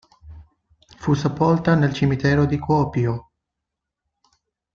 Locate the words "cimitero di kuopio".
1.93-3.29